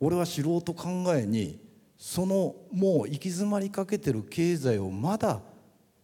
[0.00, 1.58] 俺は素人考えに
[1.98, 5.40] そのもう行き詰まりかけてる経済をまだ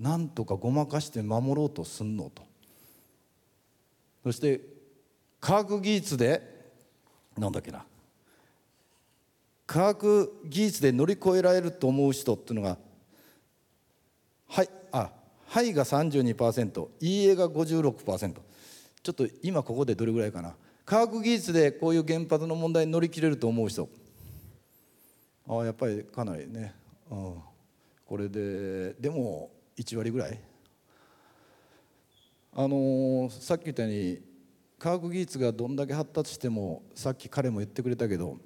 [0.01, 2.43] なんとかごまかして守ろうとすんのと。
[4.25, 4.61] そして
[5.41, 6.43] 科学技術で
[7.37, 7.85] なんだっけな。
[9.67, 12.77] 科学技術で乗り越えられると思う人っていうのが
[14.49, 15.11] はいあ
[15.47, 18.35] はいが32%いいえが56%
[19.03, 20.55] ちょっと今ここでどれぐらいかな。
[20.93, 23.89] 科学技術でこういう原発の問題に乗り切れると思う人。
[25.49, 26.75] ああやっぱりかなりね、
[27.11, 27.35] うん、
[28.05, 30.39] これででも1割ぐらい。
[32.55, 34.21] あのー、さっき言ったように
[34.79, 38.37] 科学技術がどんだけ発達してもさっき彼も言ってくれたけど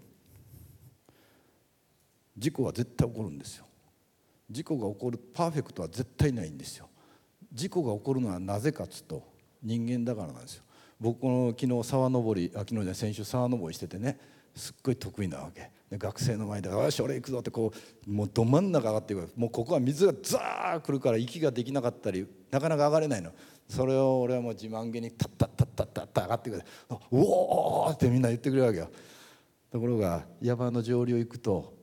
[2.38, 3.66] 事故は絶対起こるんですよ。
[4.48, 6.88] 事故が起こるパーフェクトは絶対ないんですよ。
[7.52, 9.24] 事故が起こるのはなぜかっつうと
[9.64, 10.65] 人間だからなんですよ。
[11.00, 14.18] 僕の昨日沢登りあ昨日じゃ先週沢登りしててね
[14.54, 17.72] すっごい得意なわけで学生の前で「よし俺行くぞ」ってこ
[18.06, 23.30] うもうど真ん中上がっていくもうここは水がザー来るから息ができなかったりなかなか上がれないの
[23.68, 26.62] それを俺はもう自慢げにタッタッタッタッタッタ上がってくる
[27.10, 28.88] 「おお!」ってみんな言ってくれるわけよ
[29.70, 31.74] ところが山の上流行くと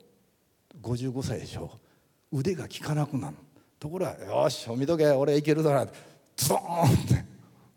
[0.81, 1.71] 55歳でしょ
[2.31, 3.37] 腕が効かなくなる
[3.79, 5.85] ところが「よし見とけ俺いけるだな」
[6.35, 7.25] ズドーンって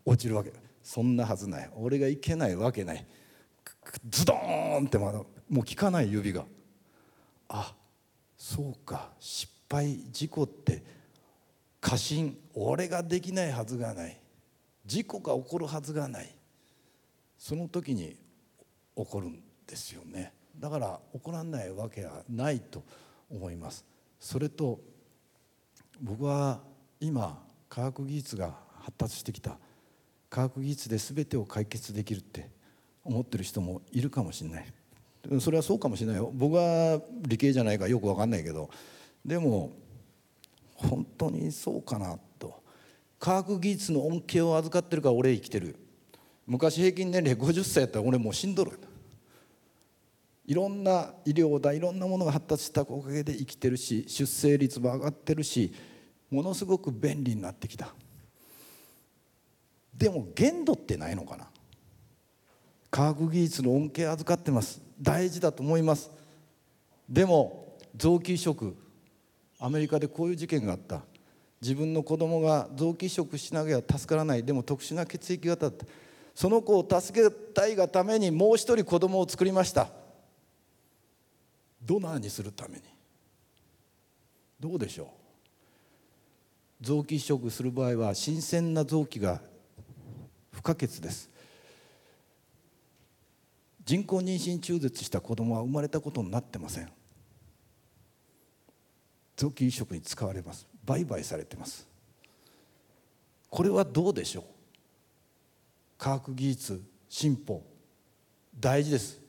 [0.03, 0.51] 落ちるわけ
[0.87, 1.69] そんなはずない。
[1.75, 3.05] 俺がいけないわけない。
[4.09, 6.45] ズドーンってまだもう効かない指が。
[7.49, 7.75] あ
[8.37, 9.11] そうか。
[9.19, 10.81] 失敗事故って
[11.81, 14.17] 過信俺ができないはずがない。
[14.85, 16.33] 事故が起こるはずがない。
[17.37, 18.15] その時に
[18.95, 20.31] 起こるんですよね。
[20.57, 22.81] だから起こらないわけはないと
[23.29, 23.83] 思います。
[24.21, 24.79] それと
[25.99, 26.61] 僕は
[27.01, 29.57] 今科学技術が発達してきた。
[30.29, 32.49] 科学技術で全てを解決できるって
[33.03, 34.65] 思ってる人もいるかもしれない。
[35.39, 36.31] それはそうかもしれないよ。
[36.33, 38.69] 僕は理系じゃないからよく分かんないけど。
[39.25, 39.71] でも
[40.75, 42.61] 本当にそうかなと。
[43.19, 45.75] 科学技術の恩恵を預かってるから俺生きてる。
[46.45, 48.79] 昔平均年齢50歳やったら俺もう死んどる。
[50.45, 55.73] いろんな医療だいろんなものが発達したおかげで生きてるし出生率も上がってるし
[56.31, 57.93] ものすごく便利になってきた。
[59.97, 61.47] でも限度ってないのかな？
[62.91, 64.81] 科学技術の恩恵預かってます。
[65.01, 66.11] 大事だと思います。
[67.09, 68.75] でも臓器移植。
[69.59, 71.01] アメリカでこういう事件があった。
[71.59, 74.43] 自分の子供が臓器移植しなきゃ助からない。
[74.43, 75.85] でも特殊な血液型だった。
[76.35, 79.89] その子を助けたいがためにもう一人子供を作りました。
[81.83, 82.83] ドナーにするために。
[84.59, 85.05] どうでしょ
[86.81, 86.85] う？
[86.85, 89.41] 臓器移植する場合は新鮮な臓器が
[90.67, 91.29] 可欠です。
[93.85, 96.89] 人工妊娠中絶した子供は生まれたことになってません。
[99.37, 100.67] 臓器移植に使われます。
[100.83, 101.87] 売買されてます。
[103.49, 104.43] これはどうでしょう？
[105.97, 107.63] 科学技術進歩。
[108.59, 109.21] 大事です。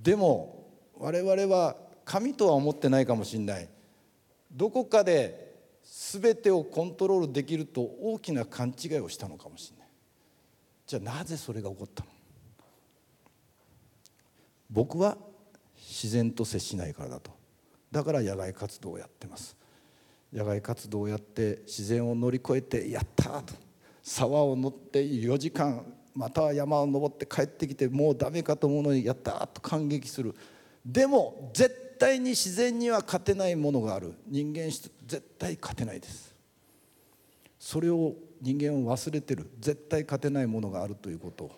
[0.00, 0.64] でも
[0.96, 1.74] 我々は
[2.04, 3.68] 神とは思ってないかもしれない。
[4.52, 9.77] どこかで全てをコントロールできると大きな勘違いをしたのかもしれない。
[10.88, 12.08] じゃあなぜそれが起こったの？
[14.70, 15.18] 僕は
[15.76, 17.30] 自然と接しないからだと。
[17.92, 19.54] だから野外活動をやってます。
[20.32, 23.52] 野外活動をやって自然を乗り越えてやったと。
[24.02, 25.84] 沢を乗って4時間
[26.14, 29.60] または山を登って帰ってきてもうダメかと思うのにやったと。
[29.60, 30.34] 感激する。
[30.86, 34.14] でも絶対に自然には勝てないものがある。
[34.26, 34.90] 人間絶
[35.38, 36.34] 対勝てないです。
[37.58, 39.50] それを人間は忘れてる。
[39.60, 41.44] 絶対勝てないものがあるということ。
[41.44, 41.52] を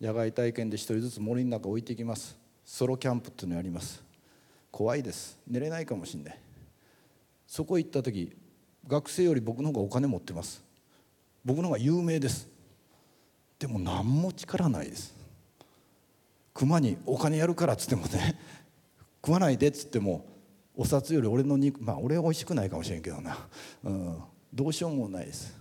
[0.00, 2.36] 野外体験で一人ずつ森の中置いていきます。
[2.64, 4.02] ソロキャンプっていうのやります。
[4.70, 5.38] 怖いです。
[5.48, 6.38] 寝れないかもしんない。
[7.46, 8.36] そこ行った時
[8.86, 10.62] 学生より僕の方がお金持ってます。
[11.44, 12.48] 僕の方が有名です。
[13.58, 15.16] でも何も力ないです。
[16.54, 18.38] 熊にお金やるからっつってもね
[19.24, 20.24] 食わないでっつっても
[20.76, 23.36] お札より俺の肉まあ俺は美味しくないかもしれんけどな、
[23.84, 24.18] うん、
[24.54, 25.57] どうしようもないです。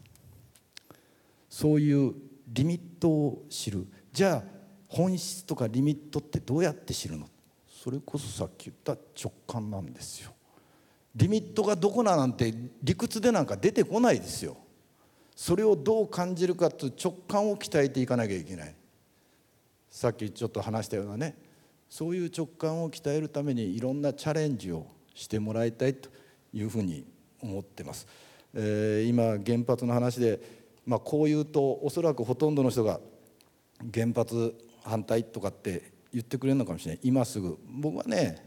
[1.50, 2.14] そういう
[2.48, 3.88] リミットを知る。
[4.12, 4.58] じゃあ
[4.88, 7.28] 本質とかリミットってどうやって知るの？
[7.68, 10.32] それこそさっき言った直感なんですよ。
[11.16, 12.54] リミットがどこななんて
[12.84, 14.58] 理屈でなんか出てこないですよ。
[15.36, 18.76] それをどう感じるかと直感を鍛えていかなきゃいけない。
[19.90, 21.36] さっきちょっと話したようなね。
[21.90, 26.10] そういう直感を鍛えるためにいろんなチャレンジをしてもらいたいと
[26.54, 27.06] いうふうに
[27.42, 28.06] 思ってます、
[28.54, 30.40] えー、今原発の話で、
[30.88, 33.02] まあ、こう言うとおそらくほとんどの人が
[33.94, 37.00] 原発反対とかって言ってくれるのかもしれない。
[37.04, 37.60] 今すぐ。
[37.68, 38.42] 僕はね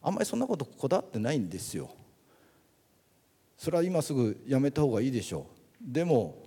[0.00, 1.90] あんまりそんなことこだわってないんですよ。
[3.56, 5.82] それは今すぐやめた方がいいでしょう。
[5.82, 6.38] でも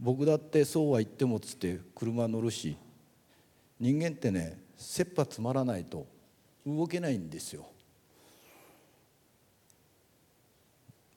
[0.00, 2.78] 僕だってそうは言ってもっつって車乗るし
[3.78, 6.06] 人間ってね切羽詰まらないと
[6.66, 7.66] 動けないんですよ。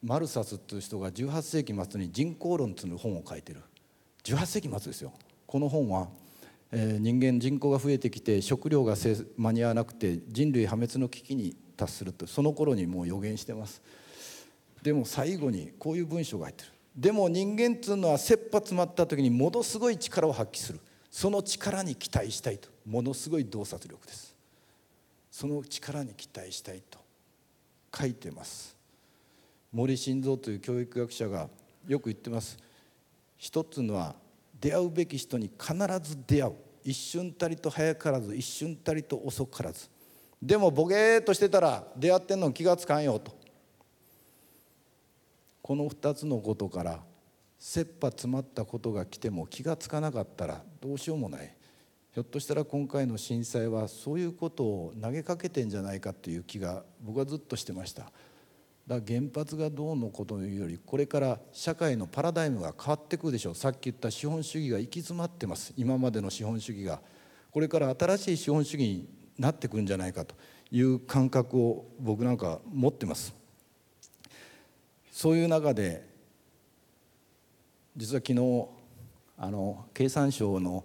[0.03, 3.61] マルサスっていう人が18世紀末に人口論という本を書いてる。
[4.23, 5.13] 18世紀末ですよ。
[5.45, 6.07] この本は、
[6.71, 8.95] えー、人間人口が増えてきて食料が
[9.37, 13.81] 間に合わなくて人類破滅の危機に達するとその頃にもう予言してます。
[14.81, 16.71] でも最後にこういう文章が入ってる。
[16.95, 20.79] でも人間っていうのは切羽詰まった時にものすごい力を発揮する。
[21.11, 22.69] その力に期待したいと。
[22.85, 24.35] ものすごい洞察力です。
[25.31, 26.99] その力に期待したいと
[27.93, 28.78] 書いてます。
[29.71, 31.49] 森晋三という教育学者が
[31.87, 32.57] よく言ってます。
[33.37, 34.15] 一つのは
[34.59, 36.53] 出会うべき人に必ず出会う。
[36.83, 39.89] 一瞬たりと早からず一瞬たりと遅からず。
[40.41, 43.37] でもボケーっとしてたら出会ってんの気がつかんよと。
[45.61, 47.03] この2つのことから
[47.59, 51.53] 切羽詰まったことが来ても気がつかなかったらどうしようもない。
[52.11, 58.11] ひょっとしたら今回の震災はそういうことを投げかけてんじゃないかっていう気が僕はずっとしてました。
[58.89, 63.55] だ原発がどうのことというよりこれから社会のパラダイムが変わってくるでしょう。
[63.55, 65.71] さっき言った資本主義が行き詰まってます。
[65.77, 66.99] 今までの資本主義が。
[67.51, 70.33] これから新しい資本主義になってくるんじゃないかと
[70.71, 73.33] いう感覚を僕なんか持ってます。
[75.11, 76.07] そういう中で
[77.95, 78.67] 実は昨日
[79.37, 80.83] あの経産省の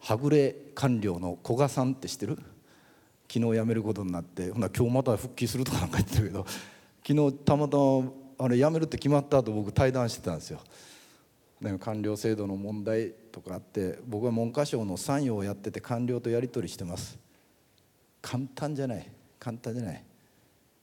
[0.00, 2.38] はぐれ官僚の古賀さんって知ってる？
[3.34, 6.46] 昨日辞めることになってほな今日また復帰するとかなんか言ってるけど
[7.04, 10.60] 昨日たまたまあれ辞めるって決まった後僕対談してたんですよ。
[11.80, 17.18] 官僚制度の問題とかあって僕は文科省の参与をやってて官僚とやり取りしてます。
[18.20, 19.10] 簡単じゃない。
[19.38, 20.04] 簡単じゃない。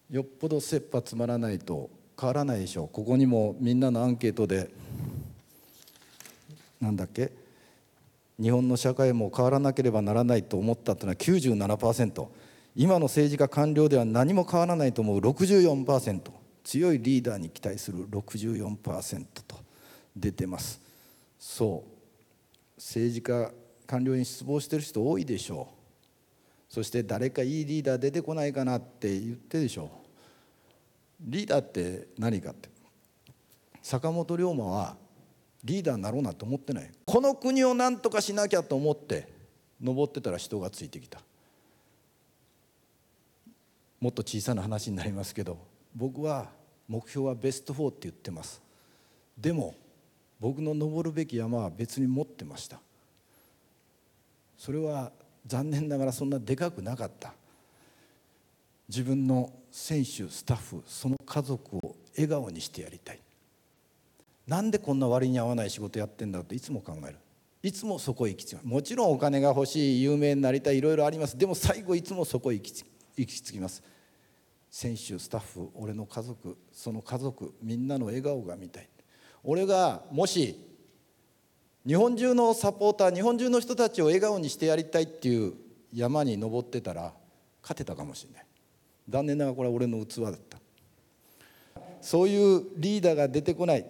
[0.10, 1.90] よっぽど切羽詰まらないと
[2.20, 4.70] 変わらないでしょここにもみんなのアンケートで
[6.80, 7.32] なんだっけ？
[8.40, 12.28] 日本の社会も変わらなければならないと思ったというのは97%
[12.76, 16.32] 今の政治家官僚では何も変わらないと思う64%
[16.64, 19.58] 強いリーダーに期待する64%と
[20.16, 20.80] 出てます。
[21.40, 21.92] そう。
[22.78, 23.52] 政治家
[23.86, 26.74] 官僚に失望してる人多いでしょう。
[26.74, 29.88] そして誰かいいリーダー出てこないかなって言ってでしょう。
[31.22, 32.70] リーダーって何かって。
[33.82, 34.96] 坂本龍馬は
[35.64, 36.92] リーダーになろうなと思ってない。
[37.06, 39.28] この国を何とかしなきゃと思って
[39.82, 41.22] 登ってたら人がついてきた。
[44.00, 45.60] もっと小さな話になりますけど
[45.96, 46.50] 僕は
[46.88, 48.62] 目標はベスト4って言ってます。
[49.38, 49.76] でも
[50.40, 52.80] 僕の登るべき山は別に持ってました。
[54.58, 55.12] それは
[55.46, 57.34] 残念ながらそんなでかくなかった。
[58.90, 63.20] 自分の選手スタッフその家族を笑顔にしてやりたい。
[64.48, 67.18] なんでこんな割に合わない仕事やってんだといつも考える。
[67.64, 68.64] いつもそこへ行き着く。
[68.66, 71.38] もちろんお金が欲しい有名になりたいいろいろあります。
[71.38, 72.86] でも最後いつもそこへ行き
[73.18, 73.84] 行き着きます。
[74.70, 78.90] 選手スタッフ俺の家族その家族みんなの笑顔が見たい。
[79.44, 80.60] 俺がもし
[81.86, 85.54] 日本中のサポーター日本中の人たちを笑顔にしてやりたいっていう
[85.94, 87.14] 山に登ってたら
[87.62, 88.46] 勝てたかもしれない。
[89.10, 90.58] 残念ながらこれは俺の器だった。
[92.02, 93.86] そういうリーダーが出てこない。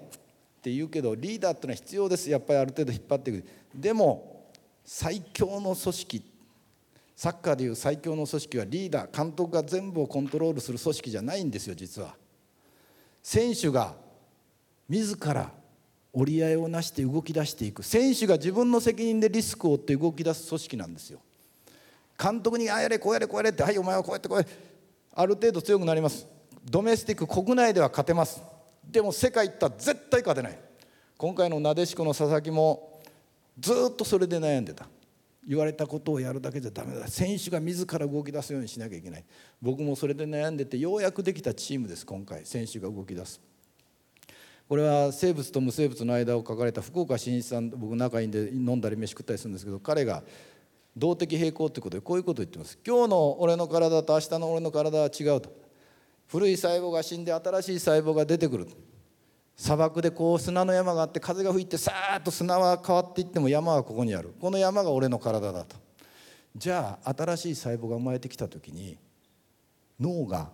[0.61, 2.29] って言うけどリーダーっていうのは必要です。
[2.29, 3.47] やっぱりある程度引っ張っていく。
[3.73, 4.45] でも
[4.85, 6.23] 最強の組織
[7.15, 9.17] サッカーでいう最強の組織はリーダー。
[9.23, 12.15] 監督が全部をコントロールする組織じゃないんですよ実は。
[13.23, 13.95] 選手が
[14.87, 15.51] 自ら
[16.13, 17.81] 折り合いをなして動き出していく。
[17.81, 21.21] 選手が自分の責任でリスクを負って動き出す組織なんですよ。
[22.21, 24.53] 監督にああやれこうやれこうやれってはいお前はこうやってこうやって
[25.15, 26.27] ある程度強くなります。
[26.63, 28.43] ドメスティック国内では勝てます。
[28.83, 30.59] でも世界行ったら絶対勝てない。
[31.17, 32.99] 今回のなでしこの佐々木も
[33.59, 34.87] ずっとそれで悩んでた。
[35.47, 37.07] 言われたことをやるだけじゃダメだ。
[37.07, 39.25] 選手が自ら動き出すようにしなきゃいけない。
[39.61, 42.45] 僕もそれで悩んでてようやくできたチームです今回。
[42.45, 43.41] 選手が動き出す。
[44.67, 50.23] これは生物と無生物の間を書かれた福岡伸一さん僕仲いいんで飲んだり飯食ったりするんですけど彼が
[50.95, 52.79] 動的平衡ということでこういうことを言ってます。
[52.85, 55.51] 今日の俺の体と明日の俺の体は違うと。
[56.31, 58.67] 古い細胞が死んで新しい細胞が出てくる。
[59.57, 64.33] 砂漠でこう砂の山があって風が吹いてさーっと砂は変わっていっても山はここにある。
[64.39, 65.75] この山が俺の体だと。
[66.55, 68.97] じゃあ新しい細胞が生まれてきた時に
[69.99, 70.49] 脳が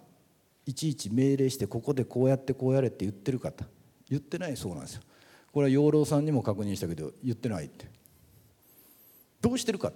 [0.66, 3.64] いちいち命令してここでこうやってこうやれって言ってるかと。
[4.10, 5.02] 言ってないそうなんですよ。
[5.52, 7.86] これは養老さんにも確認したけど言ってないって。
[9.42, 9.92] どうしてるか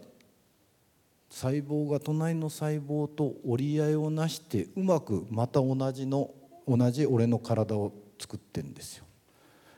[1.31, 6.29] 細胞が隣の細胞と折り合いをなしてうまくまた同じの
[6.67, 9.05] 同じ俺の体を作ってるんですよ。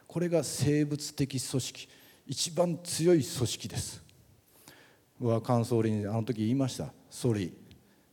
[0.07, 1.87] これが生物的組織。
[2.25, 4.01] 一番強い組織です。
[5.19, 6.91] 僕は菅総理にあの時言いました。
[7.09, 7.53] 総理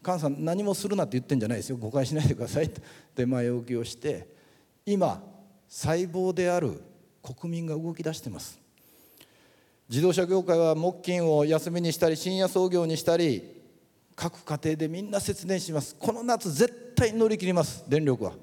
[0.05, 1.79] 菅さん何もするなって言ってんじゃないですよ。
[1.79, 2.67] 誤解しないでください。
[2.67, 2.71] っ
[3.15, 4.29] て前置きをして。
[4.85, 5.23] 今
[5.67, 6.83] 細胞である
[7.23, 8.61] 国民が動き出してます。
[9.91, 13.61] 自動車業界は木金を休みにしたり深夜操業にしたり
[14.15, 15.97] 各家庭でみんな節電します。
[15.99, 17.83] この夏絶対乗り切ります。
[17.89, 18.35] 電力は。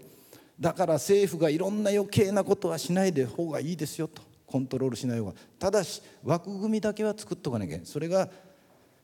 [0.60, 4.22] だから政府がいろんな余計なことはしないで方がいいですよと。
[4.46, 5.34] コントロールしない方が。
[5.58, 8.28] ただし枠組みだけは作っとかなきゃいけないそれが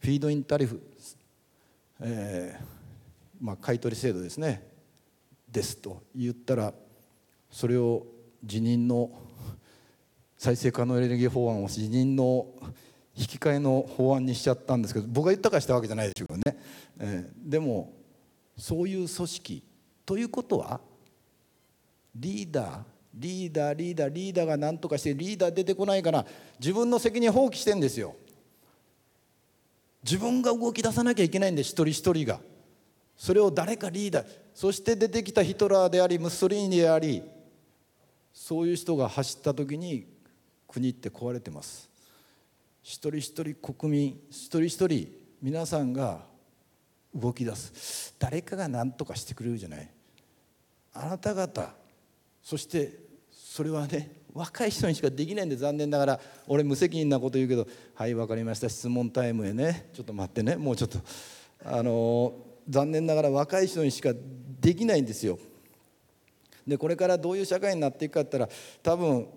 [0.01, 0.81] フィードインタリフ、
[2.01, 2.65] えー
[3.39, 4.67] まあ、買取制度ですね。
[5.49, 6.73] ですと言ったら
[7.49, 8.05] それを
[8.43, 9.09] 辞任の
[10.43, 12.47] 再生可能エネルギー法案を辞任の
[13.15, 16.59] 引き換えの法案にしちゃったんですけど僕が言ったからしたわけじゃないでしょうけどね、
[16.99, 17.93] えー、でも
[18.57, 19.63] そういう組織
[20.05, 20.81] ということは
[22.13, 22.77] リーダー
[23.13, 26.25] リーダーリーダーリーダーが何とかしてリーダー出てこないから
[26.59, 28.13] 自分の責任放棄してんですよ。
[30.03, 32.41] 自分が動き出さなきゃいけないんで一人一人が。
[33.15, 37.23] それを誰かリーダーそして出てきたヒトラーでありムッソリーニであり
[38.33, 40.12] そういう人が走った時に
[40.73, 41.87] 国って壊れてます。
[42.81, 45.07] 一人一人国民一人一人
[45.39, 46.25] 皆さんが
[47.13, 48.15] 動き出す。
[48.17, 49.87] 誰かが何とかしてくれるじゃない。
[50.93, 51.69] あなた方
[52.41, 52.99] そして
[53.31, 58.67] それはね若い人にしかできないんで残念ながら俺無責任なこと言うけど「はい分かりました。
[58.67, 59.89] 質問タイムへね。
[59.93, 60.55] ちょっと待ってね。
[60.55, 60.97] もうちょっと。
[61.65, 62.33] あの
[62.67, 64.11] 残念ながら若い人にしか
[64.59, 65.37] できないんですよ。
[66.65, 69.27] でこれからどういう社会になっていくかって言ったら多分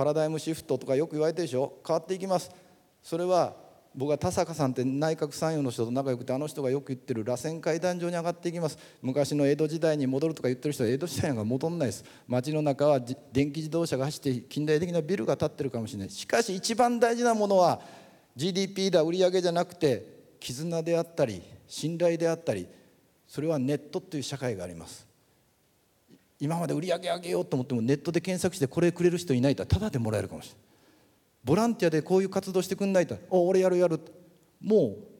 [0.00, 1.74] パラダイムシフトとかよく言われてるでしょ？
[1.86, 2.50] 変わっていきます。
[3.02, 3.54] それは
[3.94, 8.78] 僕は田坂さんって内閣参与の人と仲良くてあの人がよく言ってる螺旋階段状に上がっていきます。
[9.02, 12.02] 昔の江戸時代に戻るとか言ってる人は江戸時代が戻んないです。
[12.26, 16.08] 街の中は電気自動車が走って近代的なビルが建ってるかもしれない。
[16.08, 17.82] しかし一番大事なものは
[18.34, 20.06] GDP だ売り上げじゃなくて
[20.40, 22.66] 絆であったり信頼であったり
[23.28, 25.09] それはネットという社会があります。
[26.40, 30.58] 今まで売り上げ上げようと思ってもネットで検索してこれくれる人いないとただでもらえるかもしれない。
[31.44, 34.00] ボランティアでこういう活動してくんないと「お俺やるやる」
[34.60, 35.10] もう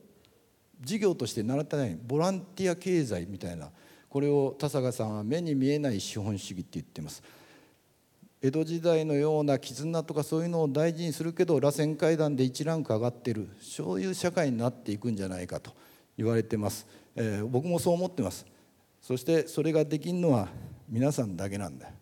[0.83, 1.99] 事業として習ってない。
[2.07, 3.71] ボランティア経済みたいな。
[4.09, 7.23] これを田坂さんは目に見えない資本主義って言ってます。
[8.43, 13.49] 江戸時代のような絆とかそういうのを大事にするけど螺旋階段で1ランク上がってる。
[13.61, 15.71] そういう社会になっていくんじゃないかと
[16.17, 18.47] 言われてます、えー、僕もそう思ってます。
[19.01, 20.49] そしてそれができるのは
[20.91, 21.93] 皆さんだけなんだよ。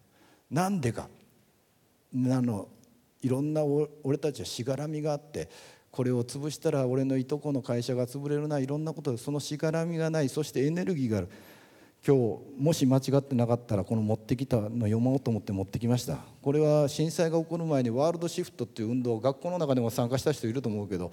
[0.50, 1.08] なんでか。
[2.14, 2.68] あの
[3.20, 3.62] いろんな
[4.02, 5.50] 俺たちはしがらみがあって
[5.90, 8.58] これを潰したら俺のいとこの会社が潰れるな。
[8.58, 10.28] いろんなことでそのしがらみがない。
[10.28, 11.28] そしてエネルギーがある。
[12.06, 16.18] 今日もし間違ってなかったらこの持ってきたの読もうと思って持ってきました。
[16.40, 21.10] これは震災が起こる前にワールドシフトっていう運動学校の中でも参加した人いると思うけど、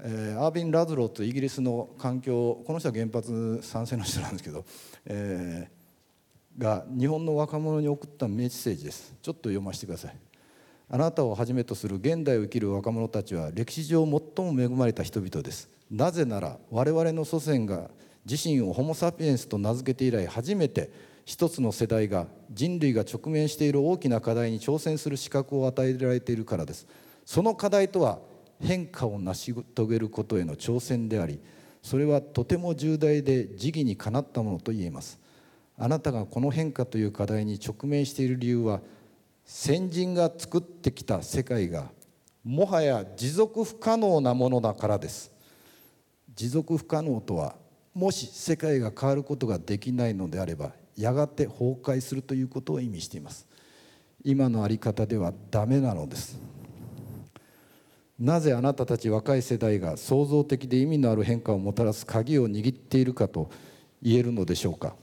[0.00, 4.64] えー、アービン・ラズローというイギリスの環境この人は原発賛成の人なんですけど、
[5.06, 5.79] えー、
[6.60, 9.16] が日本の若者に送ったメッセージです。
[9.20, 10.16] ちょっと読ませてください。
[10.90, 15.68] あなたをはじめとする現代を生きる若者たちは歴史上最も恵まれた人々です。
[15.90, 17.90] なぜなら我々の祖先が
[18.28, 20.90] 自身をホモ・サピエンスと名付けて以来初めて
[21.24, 26.86] 一つの世代が人類が直面している大きな課題に挑戦する資格を与えられているからです。
[27.24, 28.18] その課題とは
[28.60, 31.40] 変化を成し遂げることへの挑戦であり
[31.82, 35.18] それはとても重大で時義にかなったものと言えます。
[35.82, 38.82] あなたがこの変化という課題に直面している理由は
[39.46, 41.90] 先人が作ってきた世界が
[42.44, 45.32] もはや持続不可能なものだからです。
[46.36, 47.56] 持続不可能とは
[47.94, 53.46] もし世界が変わることができないのであればやがて崩壊するということを意味しています。
[54.22, 56.38] 今の在り方ではダメなのです。
[58.18, 63.48] なぜあなたたち若い世代が創造的で意味のある変化をもたらす鍵を握っているかと
[64.02, 64.94] 言えるのでしょうか。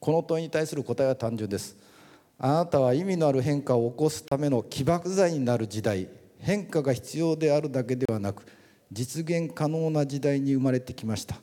[0.00, 1.76] この問いに対する答えは単純です。
[2.38, 6.08] あなたは意味のある変化を起こすための起爆剤になる時代。
[6.38, 8.44] 変化が必要であるだけではなく
[8.92, 11.36] 実現可能な時代に生まれてきました。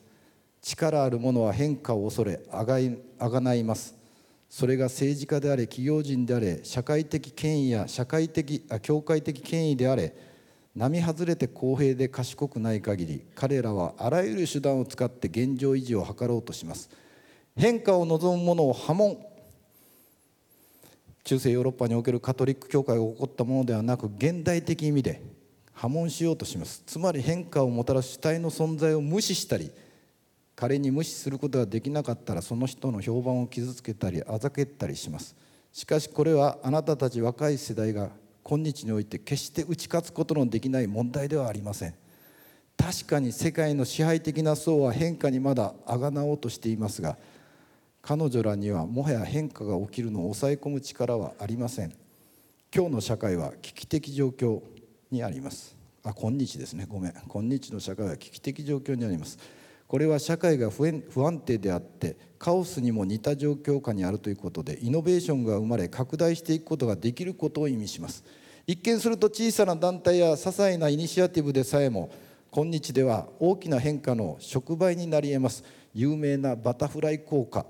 [0.62, 3.94] 力ある者は変化を恐れあがいあがないます。
[4.48, 10.14] それが政治家であれ企業人であれ社会的権威や社会的あ教会的権威であれ
[10.74, 16.88] 並外れて公平で賢くない限り彼らはあらゆる手段を使って現状維持を図ろうとします。
[17.58, 19.16] 変化を望む者を破門。
[21.24, 25.22] 中世ヨーロッパにおけるカトリック教会が起こったものではなく現代的意味で
[25.72, 26.82] 破門しようとします。
[26.86, 29.72] つまり変化をもたらす主体の存在を無視したり
[30.54, 35.34] 仮に無視することができなかったらその人の評判を傷つけたりあざけったりします。
[35.72, 38.10] しかしこれはあなたたち若い世代が
[38.42, 41.94] 今日において決して打ち勝つことのできない問題ではありません。
[42.76, 47.16] 確かに世界の支配的な層は変化にまだあがなおうとしていますが
[48.08, 51.92] 彼女らにはもはや変化が起きるのを抑え込む力はありません。
[52.72, 54.62] 今日の社会は危機的状況
[55.10, 55.76] にあります。
[56.04, 56.86] あ今日ですね。
[56.88, 57.14] ごめん。
[57.26, 59.40] 今日の社会は危機的状況にあります。
[59.88, 60.86] これは社会が不
[61.26, 68.22] 安定であってカオスにも似た状況下にあるということでイノベーションが生まれ拡大していくことができることを意味します。
[68.68, 72.12] 一見すると小さな団体や些細なイニシアティブでさえも
[72.52, 75.64] 今日では大きな変化の触媒になり得ます。
[75.92, 77.66] 有名なバタフライ効果。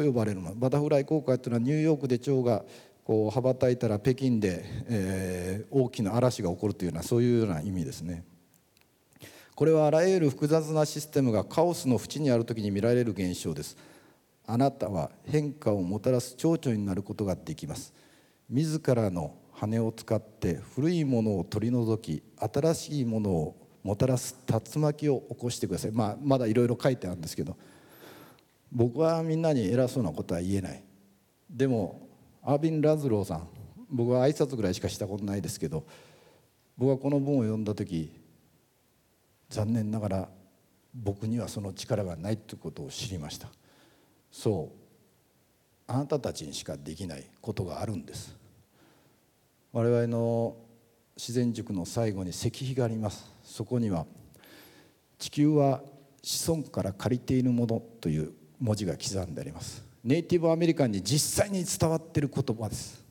[0.00, 0.54] と呼ばれるもの。
[0.54, 2.64] バタフライ効果というのはニューヨークで蝶が
[3.04, 8.24] こう羽ばたいたら北京で、えー、大きな嵐が起こるというようなそういうような意味ですね。
[9.54, 13.76] これはあらゆる複雑なシステムがカオスの縁にある時に見られる現象です。
[14.46, 17.92] あなたは変化をもたらす蝶々になることができます。
[18.48, 27.56] 自らの羽を使って古いものを取り除き新しいものをもたらす竜巻を起こしてください、まあ、まだいろいろ書いてあるんですけど
[28.72, 30.82] 僕はみんなに偉そうなことは言えない。
[31.50, 32.08] でも
[32.42, 33.48] アービン・ラズローさん
[33.90, 35.84] 僕は挨拶ぐらいしかしたことないですけど
[36.76, 38.12] 僕はこの本を読んだ時
[39.48, 40.28] 残念ながら
[40.94, 43.48] 僕にはその力がないということを知りました。
[44.30, 44.78] そう。
[45.90, 48.36] あなたたちにしかできないことがあるんです。
[49.72, 50.56] 我々の
[51.16, 53.30] 自然塾の最後に石碑があります。
[53.42, 54.06] そこには
[55.18, 55.82] 地球は
[56.22, 59.84] 子孫から借りているものという文字が刻んであります。
[60.04, 63.04] ネイティブアメリカンに実際に伝わっている言葉です。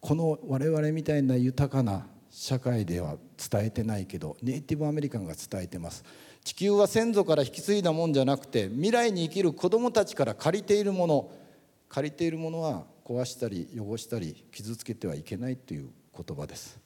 [0.00, 6.04] この我々みたいな豊かな社会では伝えてないけどネイティブアメリカンが伝えてます。
[6.42, 11.30] 地球は先祖から引き継いだもんじゃなくて未来に生きる子どもたちから借りているもの。
[11.88, 16.78] 借りているものは壊したり汚したり傷つけてはいけないという言葉です。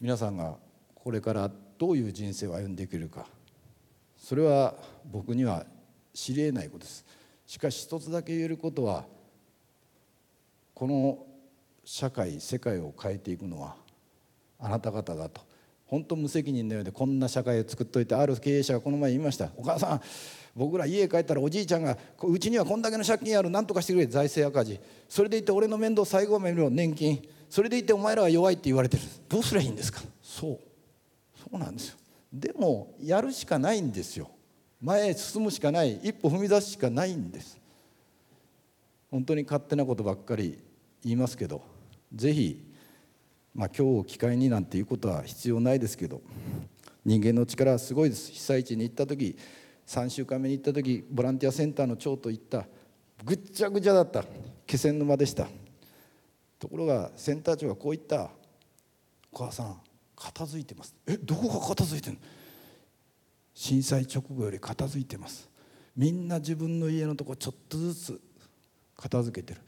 [0.00, 0.56] 皆さんが
[0.94, 3.26] これからどういう人生を歩んでいけるか。
[4.16, 4.74] それは
[5.10, 5.66] 僕には
[6.14, 7.04] 知りえないことです。
[7.46, 9.04] しかし一つだけ言えることは
[10.74, 11.26] この
[11.84, 13.76] 社会世界を変えていくのは
[14.58, 15.40] あなた方だと。
[15.86, 20.02] 本当無責任のようでこんな社会を作っといてある経営者がこの前言いました「お母さん
[20.54, 24.06] 僕ら家帰ったらおじいちゃんがうちにはこんだけの借金ある何とかしてくれ。
[24.06, 24.78] 財政赤字。
[25.08, 26.70] それでいて俺の面倒最後まで見ろ。
[26.70, 27.20] 年金。
[27.48, 29.02] それでいてお前らは弱いって言われてる。
[29.28, 30.00] どうすりゃいいんですか？
[30.22, 30.60] そう。
[31.36, 31.96] そうなんですよ。
[32.32, 34.30] でもやるしかないんですよ
[34.80, 37.58] 前へ進むしかない一歩踏み出すしかないんです。
[39.10, 40.58] 本当に勝手なことばっかり
[41.02, 41.62] 言いますけど
[42.14, 42.64] ぜひ
[43.52, 46.22] まあ、今日を機会になんていうことは必要ないですけど
[47.04, 48.30] 人間の力はすごいです。
[48.30, 49.36] 被災地に行った時
[49.86, 52.66] 3週間目に行った時ボランティアセンターの長と行った
[53.24, 54.24] ぐっちゃぐちゃだった。
[54.66, 55.48] 気仙沼でした。
[56.60, 58.30] ところがセンター長がこう言った
[59.32, 59.80] 「お母さん
[60.14, 62.20] 片付いてます」えどこが片付いてんの？
[63.54, 65.48] 震災直後より片付いてます。
[65.96, 68.20] みんな自分の家のとこちょっとずつ
[68.96, 69.60] 片付けてる。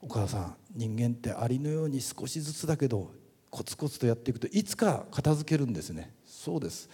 [0.00, 3.10] お母さん人間ってありのように少しずつだけど
[3.50, 6.14] コツコツとやっていくといつか片付けるんですね。
[6.24, 6.88] そうです。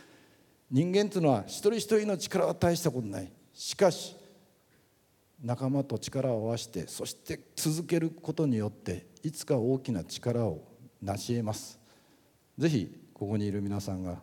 [0.70, 3.30] 人間っていうのは一人一人の力は大したことない。
[3.52, 4.16] しかし
[5.42, 10.62] 仲間と力を合わせてそして続けることによっていつか大きな力を
[11.02, 11.78] 成し得ます。
[12.56, 14.20] ぜひここにいる皆さんが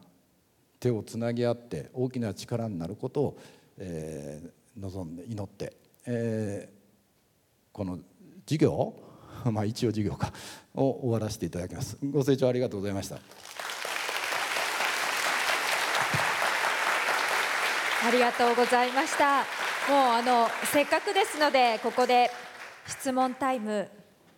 [0.81, 3.37] 手をつなぎ合って大きな力になることを、
[3.77, 5.73] えー、望んで祈って、
[6.07, 6.75] えー、
[7.71, 7.99] この
[8.45, 8.95] 授業
[9.51, 10.33] まあ一応授業か
[10.73, 11.97] を終わらせていただきます。
[12.03, 13.15] ご清聴ありがとうございました。
[18.03, 19.41] ありがとうございました。
[19.87, 22.31] もうあのせっかくですのでここで
[22.87, 23.87] 質問タイム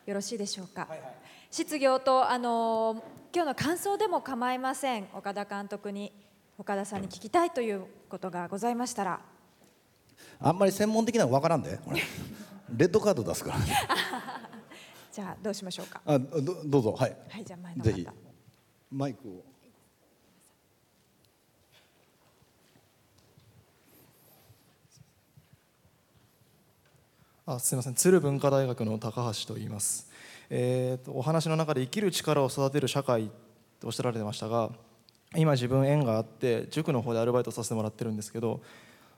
[0.05, 1.15] よろしいでしょうか、はいはい、
[1.49, 3.01] 質疑とあの
[3.33, 5.07] 今日の感想でも構いません。
[5.13, 6.11] 岡田監督に
[6.57, 9.19] 岡田さんに聞きたいということがございましたら。
[10.39, 11.79] あんまり専門的なの分からんで。
[12.75, 13.57] レッドカード出すから。
[15.11, 16.01] じゃあどうしましょうか。
[16.05, 16.91] あどどうぞ。
[16.93, 18.07] はい、はい、じゃあ前のぜひ。
[18.91, 19.43] マイクを。
[27.45, 27.95] あすみません。
[27.95, 30.09] 鶴文化大学の高橋と言います、
[30.49, 33.29] えーと、お話の中で生きる力を育てる社会
[33.81, 34.69] とおっしゃられてましたが
[35.35, 38.61] 今自分縁があって塾の方でアルバイトさせてもらってるんですけど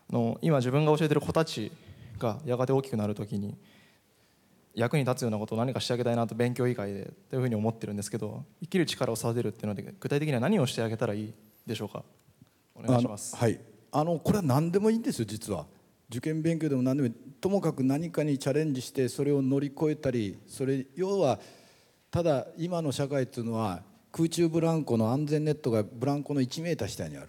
[0.09, 1.71] の今自分が教えてる子たち
[2.17, 3.57] がやがて大きくなる時に
[4.73, 11.33] 役に立つようなことを何かしてあげたいなと勉強以外でというふうに思ってるんですけど生きる力を育てるっていうので具体的には何をしてあげたらいい
[11.65, 12.03] でしょうか？
[12.75, 13.35] お願いします。
[13.35, 13.59] あのはい。
[13.91, 15.65] あのこれは何でもいいんですよ実は。
[16.09, 17.13] 受験勉強でも何でもいい。
[17.39, 21.39] ともかく何かにチャレンジしてそれを乗り越えたりそれ要は
[22.11, 23.81] ただ今の社会っていうのは
[24.15, 27.27] 空中ブランコの安全ネットがブランコの1メーター下にある。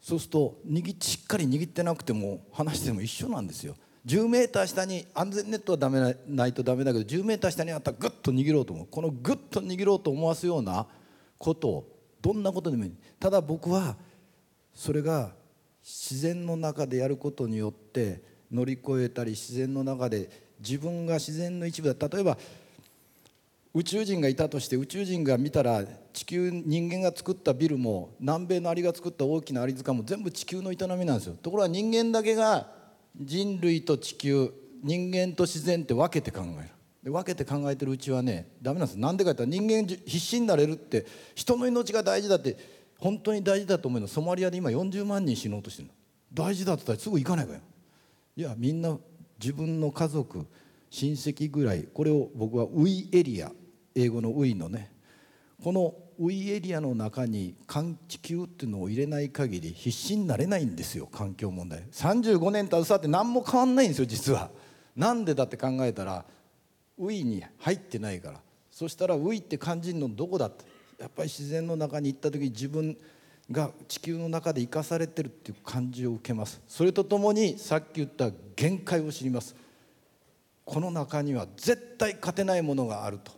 [0.00, 3.74] そうすると握しっかり握ってなくても離しても一緒なんですよ。
[4.06, 8.86] 10メーター下に安全ネットはダメないとダメだけど10メーター下にあったらグッと握ろうと思う。
[8.88, 10.86] このグッと握ろうと思わすような
[11.38, 12.92] ことをどんなことでもいい。
[13.18, 13.96] ただ僕は
[14.72, 15.32] それが
[15.82, 18.22] 自然の中でやることによって
[18.52, 22.08] 乗り越えたり自然の中で自分が自然の一部だ。
[22.08, 22.38] 例えば
[23.78, 31.36] 宇宙人がいたとして宇宙人が見たら地球人間が作ったビルも南米のアリが作った大きなアリ塚も全部地球の営みなんですよ。
[31.40, 32.66] ところが人間だけが
[33.16, 36.68] 人類と地球人間と自然って分けて考える。
[37.04, 42.56] で分けて考えてるうちはねダメなんですなんでかって人間必死になれるって人の命が大事だって
[42.98, 44.08] 本当に大事だと思うの。
[44.08, 45.94] ソマリアで今40万人死のうとしてるの。
[46.34, 48.98] 大事だって言ったらすぐ行かないからいやみんな
[49.38, 50.44] 自分の家族
[50.90, 53.52] 親戚ぐらいこれを僕はウィエリア。
[54.00, 54.90] 英語のウィのね
[55.62, 57.54] このウィエリアの中に
[58.08, 61.82] 地球っていうのを入れない限り必死になれないんですよ環境問題。
[61.92, 64.50] 35年携わって何も変わんないんですよ実は。
[64.96, 66.24] なんでだって考えたら
[66.96, 68.40] ウィに入ってないから。
[68.70, 70.64] そしたらウィって感じるのどこだって。
[70.98, 72.96] やっぱり自然の中に行った時に自分
[73.50, 76.60] が地球の中で生かされてるっていう感じを受けます。
[76.66, 79.54] それとともにさっき言った限界を知ります。
[80.64, 83.37] この中には絶対勝てないものがあると。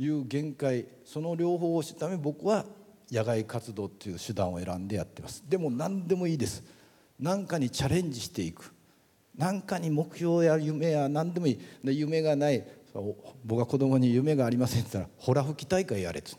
[0.00, 2.64] いう限界その両方を知るため僕は
[3.10, 5.44] 野外活動っていう手段を選んでやってます。
[5.46, 6.62] でも何でもいいです。
[7.18, 8.72] 何かにチャレンジしていく。
[9.36, 11.60] 何かに目標や夢や何でもいい。
[11.82, 12.64] 夢がない。
[13.44, 16.32] 僕は子供に夢がありませんって言ったら「ほら吹き大会やれ」って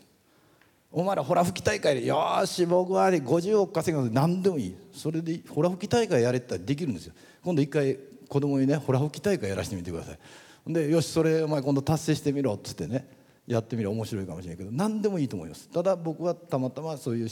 [0.92, 4.76] お前らほら吹き大会でよし僕は50億稼ぐので何でもいい。
[4.92, 7.14] それでほら吹き大会やれって言ったらできるんですよ。
[7.44, 7.98] 今度一回
[8.28, 10.74] 子供にねほら吹き大会やらせてみてください。
[10.74, 13.21] でよしそれお前今度達成してみろっつってね。
[13.52, 17.30] やってみる面白いかもしれないけど何でもいいと思いますただ僕はたまたまそういう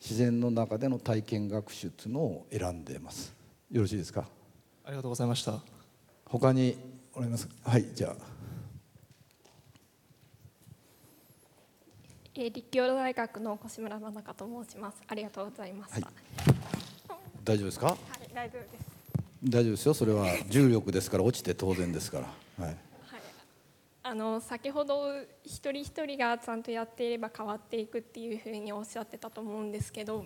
[0.00, 3.34] 自然の中での体験学習っていうのを選んでます
[3.70, 4.26] よろしいですか？
[4.84, 5.60] ありがとうございました
[6.24, 6.78] 他に
[7.14, 8.24] おられますはいじゃあ
[12.34, 14.96] えー、立教大学の越村真中と申します。
[15.06, 16.06] ありがとうございました。
[16.06, 16.12] は
[16.48, 16.54] い、
[17.44, 17.86] 大丈夫ですか？
[17.88, 17.98] はい、
[18.32, 18.70] 大丈夫です。
[19.44, 19.94] 大丈夫ですよ。
[19.94, 22.20] それは重力ですから落ちて当然ですか
[22.58, 22.64] ら。
[22.64, 22.76] はい。
[24.10, 25.12] はい、あの先ほど
[25.44, 30.24] 一人一人がちゃんとやっていれば変わっていくっていうふうにおっしゃってたと思うんですけど。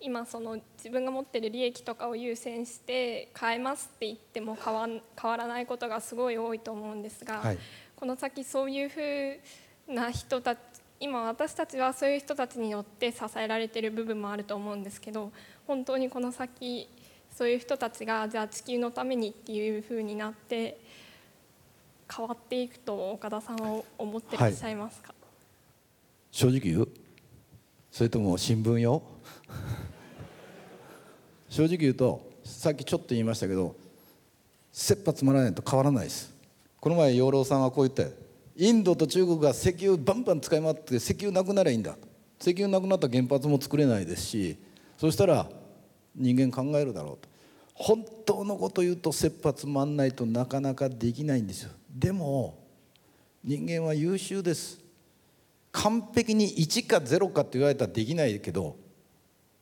[0.00, 7.58] 今その自分が持ってる利益とかを優先して変えますって言っても変わ変わらないことがすごい多いと思うんですが、はい、
[7.96, 9.00] この先そういうふ
[9.90, 10.60] うな人たち
[11.00, 15.32] 今私たちはそういう人たちによって支えられている部分もあると思うんですけど
[15.66, 16.88] 本当にこの先
[17.32, 20.78] そういう人たちがじゃあ地球のためにっていうふうになって
[22.14, 25.16] 変わっていくと岡田さんは思ってらっしゃいますか、はい、
[26.30, 26.88] 正直言う？
[27.90, 29.02] それとも新聞よ？
[31.48, 33.74] 正直言うとさっきちょっと言いましたけど
[34.72, 36.32] 切羽詰まらないと変わらないです。
[36.80, 38.10] この前養老さんはこう言ったよ。
[38.56, 41.96] インドと中国が石油バンバン使い回って石油なくなりゃいいんだ。
[42.40, 44.56] 石油なくなったら原発も作れないですし
[44.96, 45.50] そしたら
[46.14, 47.28] 人間考えるだろうと。
[47.74, 51.70] 本当のこと言うと切羽詰まんないとなかなかできないんですよ。
[51.98, 52.56] でも
[53.42, 54.78] 人間は優秀です。
[55.72, 58.76] 完璧に1か0かって言われたらできないけど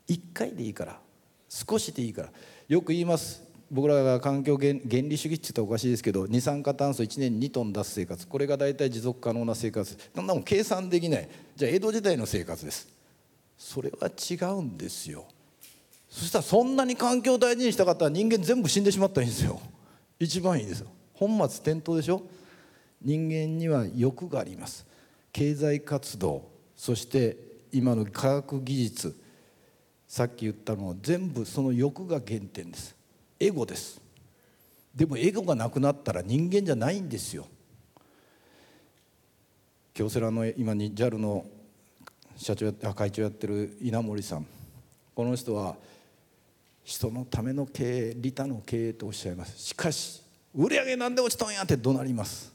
[0.09, 1.01] 1回でいいから。
[1.49, 2.33] 少しでいいから。
[2.68, 3.42] よく言います。
[3.70, 8.27] 僕らが環境原理主義って言ったらおかしいですけど二酸化炭素1年2トン出す生活。
[8.27, 9.96] これが大体持続可能な生活。
[10.14, 11.29] そんなもん計算できない。
[11.57, 12.87] じゃあ江戸時代の生活です。
[13.57, 15.25] それは違うんですよ。
[16.11, 19.59] そしたらそんなに環境を大事にしたかったら人間全部死んでしまったらいいんですよ。
[20.18, 20.88] 一番いいですよ。
[21.16, 22.22] 本末転倒でしょ？
[23.02, 24.87] 人間には欲があります。
[25.33, 27.37] 経済活動そして
[27.72, 29.16] 今の科学技術
[30.09, 32.94] さっき言ったのは全部その欲が原点です。
[33.38, 34.00] エゴです。
[34.94, 37.46] でもエゴがなくなったら人間じゃないんですよ。
[39.92, 41.44] 京セラの今に JAL の
[42.37, 44.46] 社長や会長やってる稲森さん。
[45.14, 45.76] この人は
[46.85, 49.59] 人のための経営利他の経営とおっしゃいます。
[49.59, 50.22] しかし
[50.57, 52.53] 売り上げなんで落ちたんやって怒鳴ります。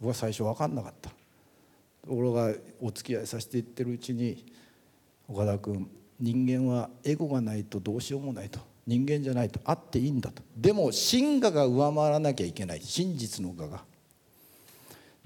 [0.00, 1.10] 僕は最初分かんなかった。
[1.10, 1.16] と
[2.08, 4.44] ころがお付き合いさせていってるうちに
[5.28, 8.58] 岡田君人間はエゴがないとどうしようもないと。
[8.86, 10.42] 人間じゃないとあっていいんだと。
[10.56, 12.80] でも真我が上回らなきゃいけない。
[12.80, 13.84] 真実の我が。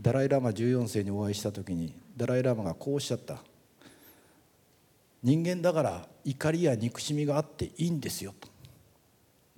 [0.00, 3.38] ダライ・ラマ14世にお会いした時にダライ・ラマがこうおっしゃった。
[5.22, 8.51] 人間だから怒りや憎しみがあっていいんですよと。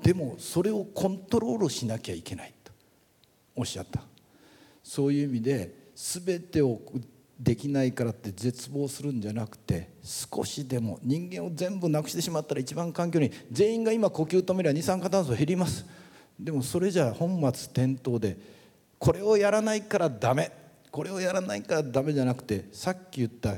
[0.02, 2.72] でもそれをコントロールしなきゃいけないと。
[3.56, 4.02] おっしゃった。
[4.82, 6.80] そういう意味で全てを
[7.38, 15.86] できないからって絶望するんじゃなくて少しでも人間を全部なくしてしまったら一番環境に全員が今呼吸止めりゃ二酸化炭素減ります。
[16.38, 18.36] でもそれじゃ本末転倒で
[18.98, 20.50] これをやらないからダメ。
[20.90, 23.56] これをやらないからダメじゃなくてさっき言った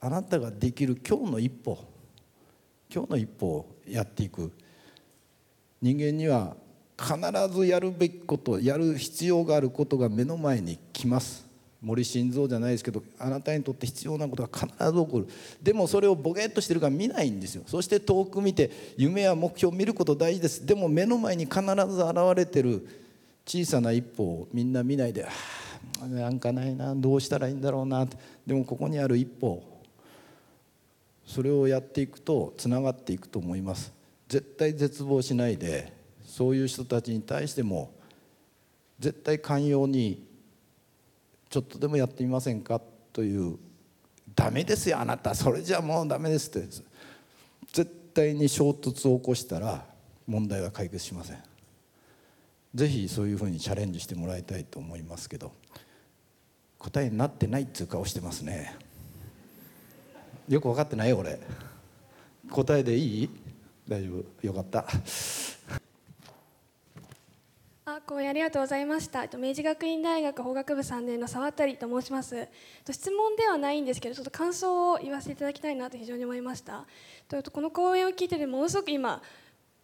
[0.00, 1.78] あなたができる今日の一歩
[2.92, 4.50] 今日の一歩をやっていく。
[5.80, 6.56] 人間には
[6.98, 7.14] 必
[7.56, 11.46] ずやるべきことやる必要があることが目の前に来ます。
[11.80, 15.28] 森心臓じゃないですけどあなたにとって必要なことが必ず起こる。
[15.62, 17.62] でもそれをボケっとしてるから見ないんですよ。
[17.66, 20.66] そして遠く見て夢や目標を見ること大事です。
[20.66, 22.84] でも目の前に必ず現れてる
[23.46, 25.24] 小さな一歩をみんな見ないで
[26.02, 28.06] 「あなんかないなどうしたらいいんだろうな」
[28.44, 29.62] でもここにある一歩
[31.24, 33.97] それをやっていくとつながっていくと思います。
[34.28, 35.92] 絶対絶望しないで
[36.24, 37.92] そういう人たちに対しても
[38.98, 40.26] 絶対寛容に
[41.48, 42.80] ちょっとでもやってみませんか？
[43.12, 43.58] という
[44.36, 45.34] 「ダメですよあなた。
[45.34, 46.68] それじゃもうダメです」って。
[47.72, 49.84] 絶対に衝突を起こしたら
[50.26, 51.38] 問題は解決しません。
[52.74, 55.52] ぜひそういうふうにチャレンジしてもらいたいと思いますけど
[56.78, 58.74] 答えになってないっていう顔してますね。
[60.48, 61.38] よく分かってないよ俺。
[62.50, 63.30] 答えでいい？
[63.88, 64.46] 大丈夫？
[64.46, 64.84] よかった
[67.86, 69.26] あ、講演ありがとうございました。
[69.38, 72.46] 明治学院大学法学部3年の沢渡と申します。
[72.90, 76.84] 質問ではないんですけど、ちょっと感想を言わせていただきたいなと非常に思いました。
[77.50, 79.22] この講演を聞いててものすごく今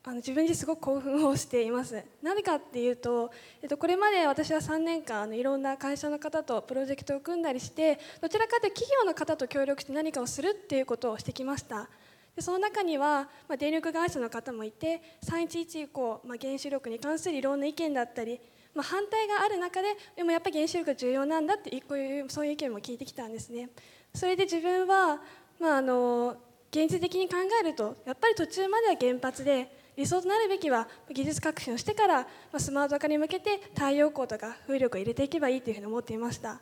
[0.06, 2.04] あの自分ですごく興奮をしています。
[2.22, 3.30] なぜかっていうと、
[3.62, 11.88] えっと、これまで私は3年間あのいろんな会社の方とプロジェクトを組んだりしてどちらかというと企業の方と協力して何かをするっていうことをしてきました。
[12.36, 18.40] でその中には、まあ、電力会社の方もいて311以降、まあ、原子力に関するいろんな意見だったり、
[18.74, 23.70] まあ、反対がある中ででもやっぱり原子力が重要なんだってこういうそういう意見も聞いてきたんですね。
[24.12, 25.20] それで自分は、
[25.60, 26.36] まあ、あの
[26.70, 36.60] 現実的に考えるとやっぱり途中までは原発で理想となるべきは技術革新をしてから、まあ、スマート化に向けて太陽光とか風力を入れていけばいいというふうに思っていました。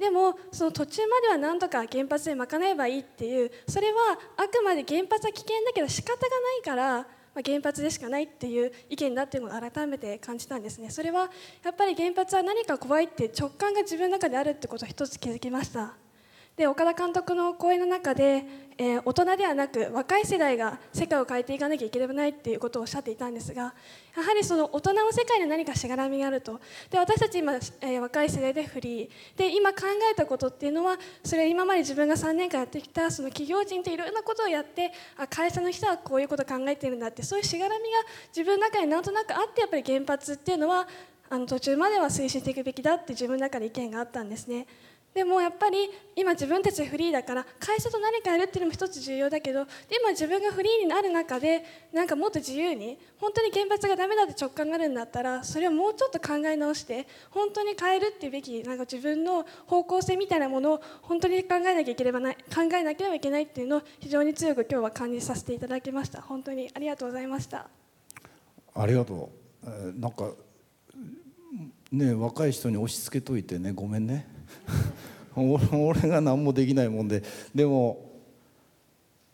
[0.00, 7.04] でもその途中まではなんとか原発で賄えばいいっていうそれはあくまで原発は危険だけど仕方がないから、ま
[7.36, 10.88] あ、原発でしかないっていう意見だっていうのを改めて感じたんですね。
[10.88, 11.30] それは
[11.62, 15.94] やっぱり原発は何か怖いって直感が自分の中であるってことを一つ気づきました。
[16.60, 18.44] で岡田監督の講演の中で、
[18.76, 37.88] えー、大人ではなく若い世代が世界を変えていかなきゃいけないっていうことをおっしゃっていたんですがやはりその大人の世界に何かしがらみがあるとで私たち今、えー、若い世代でフリーで今考えたことっていうのはそれ今まで自分が3年間やってきたその企業人っていろんなことをやってあ会社の人はこういうことを考えてるんだってそういうしがらみが
[38.36, 40.86] 自分の中になんとなくあってやっぱり原発っていうのは
[41.32, 44.66] あの途中までは推進していくべきだって自分の中で意見があったんですね。
[45.12, 49.66] でもやっぱり今自分たちフリーだから会社と何かやるっていうのも一つ重要だけど
[50.00, 66.22] 今自分がフリーになる中でなんかもっと自由に本当に原発がダメだって直感があるんだったらそれをもうちょっと考え直して本当に変えるっていうべきなんか自分の方向性みたいなものを本当に考えなきゃいければない考えなければいけないっていうのを非常に強く今日は感じさせていただきました。
[66.22, 67.68] 本当にありがとうございました。
[68.74, 69.30] ありがと
[69.64, 70.30] う、えー、なんか
[71.90, 74.39] ね若い人に押し付けといてねごめんね。
[75.36, 77.22] 俺が何もできないもんで。
[77.54, 78.10] でも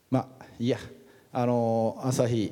[0.09, 0.77] まあいや。
[1.39, 2.51] あの朝日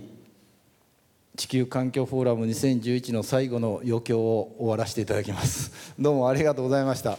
[1.36, 5.94] 地球環境フォーラム2011の最後の余興を終わらせていただきます。
[6.00, 7.18] どうもありがとうございました。